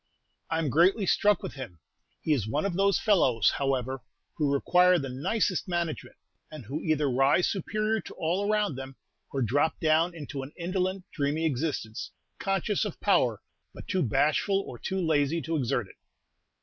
"I'm 0.49 0.71
greatly 0.71 1.05
struck 1.05 1.43
with 1.43 1.53
him. 1.53 1.77
He 2.21 2.33
is 2.33 2.47
one 2.47 2.65
of 2.65 2.73
those 2.73 2.97
fellows, 2.99 3.51
however, 3.59 4.01
who 4.33 4.51
require 4.51 4.97
the 4.97 5.09
nicest 5.09 5.67
management, 5.67 6.15
and 6.49 6.65
who 6.65 6.81
either 6.81 7.07
rise 7.07 7.47
superior 7.47 8.01
to 8.01 8.15
all 8.15 8.49
around 8.51 8.73
them, 8.77 8.95
or 9.29 9.43
drop 9.43 9.79
down 9.79 10.15
into 10.15 10.41
an 10.41 10.53
indolent, 10.57 11.05
dreamy 11.11 11.45
existence, 11.45 12.09
conscious 12.39 12.83
of 12.83 12.99
power, 12.99 13.43
but 13.75 13.87
too 13.87 14.01
bashful 14.01 14.61
or 14.65 14.79
too 14.79 14.99
lazy 14.99 15.39
to 15.43 15.55
exert 15.55 15.85
it." 15.87 15.97